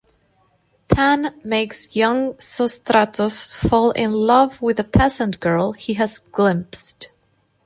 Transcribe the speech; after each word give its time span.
Pan 0.87 1.39
makes 1.43 1.95
young 1.95 2.33
Sostratos 2.37 3.55
fall 3.55 3.91
in 3.91 4.11
love 4.11 4.59
with 4.59 4.79
a 4.79 4.83
peasant 4.83 5.39
girl 5.39 5.73
he 5.73 5.93
has 5.93 6.17
glimpsed. 6.17 7.09